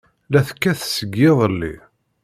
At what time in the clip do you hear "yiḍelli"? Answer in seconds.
1.21-1.73